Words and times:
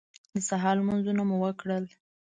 د 0.33 0.35
سهار 0.49 0.75
لمونځونه 0.81 1.21
مو 1.29 1.35
وکړل. 1.43 1.85